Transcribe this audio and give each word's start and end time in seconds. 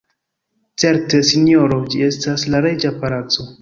Certe 0.83 1.21
sinjoro, 1.33 1.79
ĝi 1.93 2.05
estas 2.11 2.51
la 2.53 2.67
reĝa 2.69 2.99
palaco. 3.03 3.53